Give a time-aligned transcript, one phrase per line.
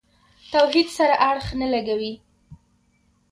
[0.53, 2.13] توحید سره اړخ نه لګوي.